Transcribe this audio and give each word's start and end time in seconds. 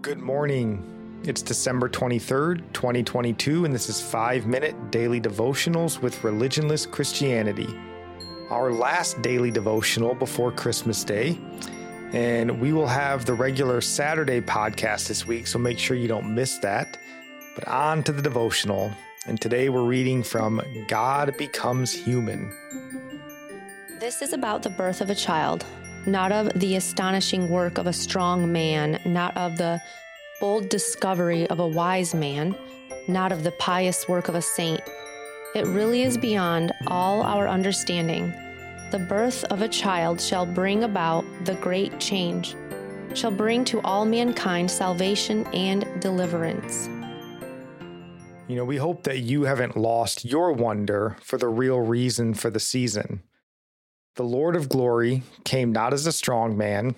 Good 0.00 0.20
morning. 0.20 1.20
It's 1.24 1.42
December 1.42 1.88
23rd, 1.88 2.72
2022, 2.72 3.64
and 3.64 3.74
this 3.74 3.88
is 3.88 4.00
5 4.00 4.46
Minute 4.46 4.92
Daily 4.92 5.20
Devotionals 5.20 6.00
with 6.00 6.22
Religionless 6.22 6.88
Christianity. 6.88 7.66
Our 8.48 8.72
last 8.72 9.20
daily 9.22 9.50
devotional 9.50 10.14
before 10.14 10.52
Christmas 10.52 11.02
Day. 11.02 11.36
And 12.12 12.60
we 12.60 12.72
will 12.72 12.86
have 12.86 13.24
the 13.24 13.34
regular 13.34 13.80
Saturday 13.80 14.40
podcast 14.40 15.08
this 15.08 15.26
week, 15.26 15.48
so 15.48 15.58
make 15.58 15.80
sure 15.80 15.96
you 15.96 16.06
don't 16.06 16.32
miss 16.32 16.58
that. 16.58 16.96
But 17.56 17.66
on 17.66 18.04
to 18.04 18.12
the 18.12 18.22
devotional. 18.22 18.92
And 19.26 19.40
today 19.40 19.68
we're 19.68 19.82
reading 19.82 20.22
from 20.22 20.62
God 20.86 21.36
Becomes 21.36 21.92
Human. 21.92 22.52
This 23.98 24.22
is 24.22 24.32
about 24.32 24.62
the 24.62 24.70
birth 24.70 25.00
of 25.00 25.10
a 25.10 25.14
child, 25.16 25.66
not 26.06 26.32
of 26.32 26.52
the 26.58 26.76
astonishing 26.76 27.48
work 27.48 27.78
of 27.78 27.86
a 27.86 27.92
strong 27.92 28.50
man, 28.52 29.00
not 29.04 29.36
of 29.36 29.56
the 29.56 29.80
bold 30.40 30.68
discovery 30.68 31.46
of 31.48 31.60
a 31.60 31.66
wise 31.66 32.14
man, 32.14 32.54
not 33.06 33.32
of 33.32 33.44
the 33.44 33.52
pious 33.52 34.08
work 34.08 34.28
of 34.28 34.34
a 34.34 34.42
saint. 34.42 34.80
It 35.54 35.66
really 35.66 36.02
is 36.02 36.16
beyond 36.16 36.72
all 36.86 37.22
our 37.22 37.46
understanding. 37.46 38.32
The 38.90 38.98
birth 38.98 39.44
of 39.44 39.62
a 39.62 39.68
child 39.68 40.20
shall 40.20 40.46
bring 40.46 40.84
about 40.84 41.24
the 41.44 41.54
great 41.54 42.00
change, 42.00 42.56
shall 43.14 43.30
bring 43.30 43.64
to 43.66 43.80
all 43.82 44.04
mankind 44.04 44.70
salvation 44.70 45.46
and 45.48 45.86
deliverance. 46.00 46.88
You 48.48 48.56
know, 48.56 48.64
we 48.64 48.76
hope 48.76 49.04
that 49.04 49.20
you 49.20 49.44
haven't 49.44 49.76
lost 49.76 50.24
your 50.24 50.52
wonder 50.52 51.16
for 51.22 51.38
the 51.38 51.48
real 51.48 51.80
reason 51.80 52.34
for 52.34 52.50
the 52.50 52.60
season. 52.60 53.22
The 54.16 54.24
Lord 54.24 54.56
of 54.56 54.68
glory 54.68 55.22
came 55.44 55.72
not 55.72 55.94
as 55.94 56.06
a 56.06 56.12
strong 56.12 56.56
man, 56.56 56.96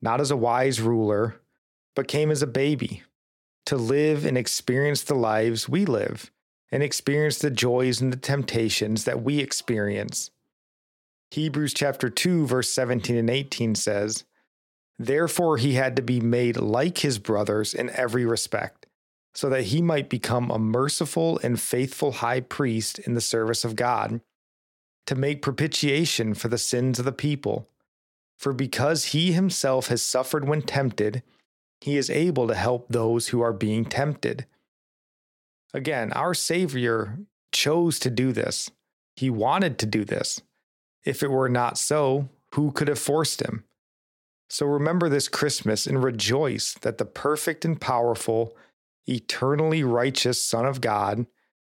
not 0.00 0.20
as 0.20 0.30
a 0.30 0.36
wise 0.36 0.80
ruler, 0.80 1.40
but 1.94 2.08
came 2.08 2.30
as 2.30 2.40
a 2.40 2.46
baby 2.46 3.02
to 3.66 3.76
live 3.76 4.24
and 4.24 4.38
experience 4.38 5.02
the 5.02 5.14
lives 5.14 5.68
we 5.68 5.84
live 5.84 6.30
and 6.72 6.82
experience 6.82 7.38
the 7.38 7.50
joys 7.50 8.00
and 8.00 8.12
the 8.12 8.16
temptations 8.16 9.04
that 9.04 9.22
we 9.22 9.38
experience. 9.38 10.30
Hebrews 11.30 11.74
chapter 11.74 12.08
2 12.08 12.46
verse 12.46 12.70
17 12.70 13.16
and 13.16 13.28
18 13.28 13.74
says, 13.74 14.24
Therefore 14.98 15.58
he 15.58 15.74
had 15.74 15.94
to 15.96 16.02
be 16.02 16.20
made 16.20 16.56
like 16.56 16.98
his 16.98 17.18
brothers 17.18 17.74
in 17.74 17.90
every 17.90 18.24
respect, 18.24 18.86
so 19.34 19.50
that 19.50 19.64
he 19.64 19.82
might 19.82 20.08
become 20.08 20.50
a 20.50 20.58
merciful 20.58 21.38
and 21.42 21.60
faithful 21.60 22.12
high 22.12 22.40
priest 22.40 22.98
in 23.00 23.12
the 23.12 23.20
service 23.20 23.62
of 23.62 23.76
God 23.76 24.22
to 25.06 25.14
make 25.14 25.42
propitiation 25.42 26.34
for 26.34 26.48
the 26.48 26.58
sins 26.58 26.98
of 26.98 27.04
the 27.04 27.12
people. 27.12 27.68
For 28.38 28.52
because 28.52 29.06
he 29.06 29.32
himself 29.32 29.88
has 29.88 30.02
suffered 30.02 30.46
when 30.46 30.62
tempted, 30.62 31.22
he 31.80 31.96
is 31.96 32.10
able 32.10 32.48
to 32.48 32.54
help 32.54 32.88
those 32.88 33.28
who 33.28 33.40
are 33.40 33.52
being 33.52 33.84
tempted. 33.84 34.46
Again, 35.72 36.12
our 36.12 36.34
Savior 36.34 37.18
chose 37.52 37.98
to 38.00 38.10
do 38.10 38.32
this. 38.32 38.70
He 39.14 39.30
wanted 39.30 39.78
to 39.78 39.86
do 39.86 40.04
this. 40.04 40.40
If 41.04 41.22
it 41.22 41.30
were 41.30 41.48
not 41.48 41.78
so, 41.78 42.28
who 42.52 42.72
could 42.72 42.88
have 42.88 42.98
forced 42.98 43.40
him? 43.40 43.64
So 44.48 44.66
remember 44.66 45.08
this 45.08 45.28
Christmas 45.28 45.86
and 45.86 46.02
rejoice 46.02 46.74
that 46.74 46.98
the 46.98 47.04
perfect 47.04 47.64
and 47.64 47.80
powerful, 47.80 48.56
eternally 49.06 49.82
righteous 49.82 50.42
Son 50.42 50.66
of 50.66 50.80
God 50.80 51.26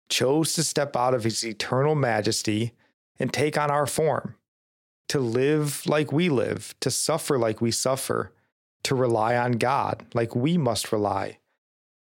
chose 0.08 0.54
to 0.54 0.64
step 0.64 0.96
out 0.96 1.14
of 1.14 1.24
his 1.24 1.44
eternal 1.44 1.94
majesty 1.94 2.72
and 3.18 3.32
take 3.32 3.56
on 3.56 3.70
our 3.70 3.86
form, 3.86 4.36
to 5.08 5.18
live 5.18 5.86
like 5.86 6.12
we 6.12 6.28
live, 6.28 6.74
to 6.80 6.90
suffer 6.90 7.38
like 7.38 7.60
we 7.60 7.70
suffer, 7.70 8.32
to 8.84 8.94
rely 8.94 9.36
on 9.36 9.52
God 9.52 10.04
like 10.14 10.34
we 10.34 10.58
must 10.58 10.92
rely, 10.92 11.38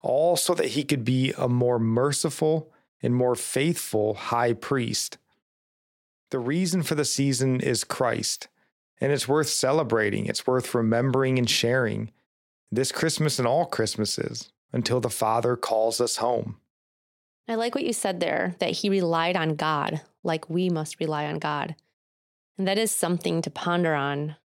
all 0.01 0.37
so 0.37 0.53
that 0.53 0.69
he 0.69 0.83
could 0.83 1.03
be 1.03 1.33
a 1.37 1.47
more 1.47 1.79
merciful 1.79 2.71
and 3.01 3.15
more 3.15 3.35
faithful 3.35 4.13
high 4.13 4.53
priest. 4.53 5.17
The 6.31 6.39
reason 6.39 6.83
for 6.83 6.95
the 6.95 7.05
season 7.05 7.59
is 7.59 7.83
Christ, 7.83 8.47
and 9.01 9.11
it's 9.11 9.27
worth 9.27 9.49
celebrating, 9.49 10.25
it's 10.25 10.45
worth 10.45 10.75
remembering 10.75 11.37
and 11.37 11.49
sharing 11.49 12.11
this 12.71 12.91
Christmas 12.91 13.39
and 13.39 13.47
all 13.47 13.65
Christmases 13.65 14.51
until 14.71 14.99
the 14.99 15.09
Father 15.09 15.55
calls 15.55 15.99
us 15.99 16.17
home. 16.17 16.57
I 17.49 17.55
like 17.55 17.73
what 17.73 17.83
you 17.83 17.93
said 17.93 18.19
there 18.19 18.55
that 18.59 18.69
he 18.69 18.89
relied 18.91 19.35
on 19.35 19.55
God 19.55 20.01
like 20.23 20.51
we 20.51 20.69
must 20.69 20.99
rely 20.99 21.25
on 21.25 21.39
God. 21.39 21.75
And 22.59 22.67
that 22.67 22.77
is 22.77 22.91
something 22.91 23.41
to 23.41 23.49
ponder 23.49 23.95
on. 23.95 24.35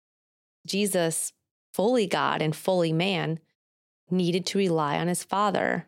Jesus, 0.66 1.34
fully 1.74 2.06
God 2.06 2.40
and 2.40 2.56
fully 2.56 2.94
man, 2.94 3.40
needed 4.10 4.46
to 4.46 4.58
rely 4.58 4.96
on 4.96 5.08
his 5.08 5.22
Father. 5.22 5.86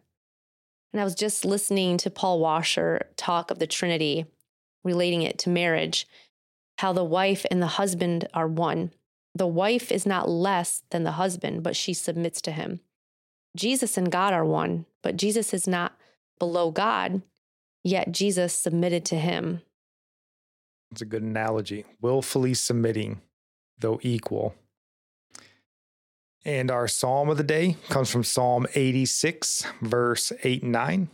And 0.93 1.00
I 1.00 1.04
was 1.04 1.15
just 1.15 1.47
listening 1.47 1.97
to 1.99 2.10
Paul 2.10 2.38
Washer 2.38 3.09
talk 3.16 3.50
of 3.50 3.60
the 3.60 3.66
Trinity, 3.66 4.27
relating 4.84 5.22
it 5.22 5.38
to 5.38 5.48
marriage, 5.48 6.06
how 6.78 6.93
the 6.93 7.04
wife 7.04 7.47
and 7.50 7.62
the 7.62 7.66
husband 7.66 8.28
are 8.34 8.48
one. 8.48 8.93
The 9.34 9.47
wife 9.47 9.91
is 9.91 10.04
not 10.04 10.28
less 10.28 10.83
than 10.91 11.04
the 11.04 11.12
husband, 11.12 11.62
but 11.62 11.77
she 11.77 11.94
submits 11.94 12.43
to 12.43 12.53
him. 12.53 12.81
Jesus 13.56 13.97
and 13.97 14.12
God 14.12 14.34
are 14.34 14.44
one, 14.44 14.84
but 15.03 15.16
Jesus 15.16 15.54
is 15.54 15.66
not 15.66 15.97
below 16.38 16.70
God, 16.70 17.22
yet 17.82 18.12
Jesus 18.12 18.52
submitted 18.52 19.04
to 19.06 19.16
him. 19.16 19.62
It's 20.92 21.02
a 21.02 21.06
good 21.06 21.22
analogy. 21.22 21.84
Willfully 22.00 22.54
submitting, 22.54 23.20
though 23.78 23.98
equal. 24.02 24.54
And 26.44 26.70
our 26.70 26.86
psalm 26.86 27.28
of 27.28 27.38
the 27.38 27.42
day 27.42 27.76
comes 27.88 28.10
from 28.10 28.22
Psalm 28.22 28.66
86, 28.74 29.66
verse 29.82 30.32
8 30.44 30.62
and 30.62 30.72
9. 30.72 31.08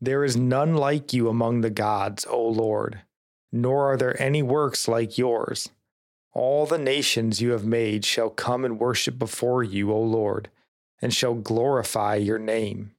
There 0.00 0.24
is 0.24 0.36
none 0.36 0.74
like 0.74 1.12
you 1.12 1.28
among 1.28 1.60
the 1.60 1.70
gods, 1.70 2.26
O 2.28 2.42
Lord, 2.48 3.02
nor 3.52 3.92
are 3.92 3.96
there 3.96 4.20
any 4.20 4.42
works 4.42 4.88
like 4.88 5.18
yours. 5.18 5.68
All 6.32 6.66
the 6.66 6.78
nations 6.78 7.40
you 7.40 7.50
have 7.52 7.64
made 7.64 8.04
shall 8.04 8.30
come 8.30 8.64
and 8.64 8.80
worship 8.80 9.18
before 9.18 9.62
you, 9.62 9.92
O 9.92 10.00
Lord, 10.00 10.48
and 11.02 11.14
shall 11.14 11.34
glorify 11.34 12.16
your 12.16 12.38
name. 12.38 12.92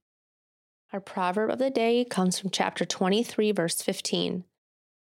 Our 0.94 1.00
proverb 1.00 1.52
of 1.52 1.60
the 1.60 1.70
day 1.70 2.04
comes 2.04 2.38
from 2.38 2.50
chapter 2.50 2.84
23, 2.84 3.54
verse 3.54 3.82
15. 3.82 4.44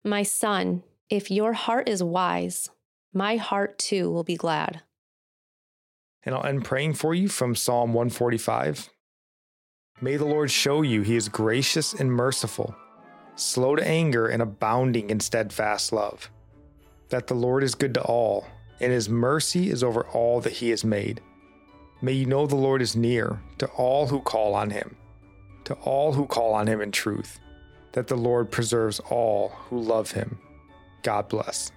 My 0.03 0.25
son, 0.25 0.83
if 1.09 1.31
your 1.31 1.53
heart 1.53 1.89
is 1.89 2.03
wise, 2.03 2.71
my 3.13 3.37
heart 3.37 3.79
too 3.79 4.11
will 4.11 4.25
be 4.25 4.35
glad. 4.35 4.83
And 6.25 6.35
I'll 6.35 6.45
end 6.45 6.65
praying 6.65 6.95
for 6.95 7.15
you 7.15 7.29
from 7.29 7.55
Psalm 7.55 7.93
145. 7.93 8.91
May 10.01 10.17
the 10.17 10.25
Lord 10.25 10.51
show 10.51 10.83
you 10.83 11.03
he 11.03 11.15
is 11.15 11.29
gracious 11.29 11.95
and 11.95 12.11
merciful, 12.13 12.75
slow 13.37 13.77
to 13.77 13.87
anger 13.87 14.27
and 14.27 14.43
abounding 14.43 15.11
in 15.11 15.21
steadfast 15.21 15.93
love. 15.93 16.33
That 17.11 17.29
the 17.29 17.35
Lord 17.35 17.63
is 17.63 17.77
good 17.77 17.95
to 17.95 18.03
all, 18.03 18.49
and 18.81 18.91
his 18.91 19.09
mercy 19.09 19.71
is 19.71 19.85
over 19.85 20.05
all 20.09 20.41
that 20.41 20.55
he 20.55 20.71
has 20.71 20.85
made. 20.85 21.21
May 22.03 22.15
you 22.15 22.27
know 22.27 22.49
the 22.49 22.57
Lord 22.57 22.83
is 22.83 22.97
near 22.97 23.41
to 23.59 23.67
all 23.69 24.09
who 24.09 24.21
call 24.21 24.57
on 24.57 24.71
him 24.71 24.97
to 25.67 25.75
all 25.75 26.13
who 26.13 26.27
call 26.27 26.55
on 26.55 26.67
him 26.67 26.81
in 26.81 26.91
truth, 26.91 27.39
that 27.93 28.07
the 28.07 28.17
Lord 28.17 28.51
preserves 28.51 29.01
all 29.11 29.51
who 29.69 29.81
love 29.81 30.13
him. 30.13 30.39
God 31.03 31.29
bless. 31.29 31.71